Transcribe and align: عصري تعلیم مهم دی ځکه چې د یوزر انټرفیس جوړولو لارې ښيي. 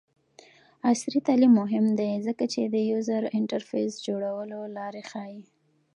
عصري 0.89 1.19
تعلیم 1.27 1.51
مهم 1.61 1.85
دی 1.99 2.11
ځکه 2.27 2.43
چې 2.53 2.61
د 2.63 2.75
یوزر 2.91 3.23
انټرفیس 3.37 3.93
جوړولو 4.07 4.59
لارې 4.77 5.03
ښيي. 5.09 5.41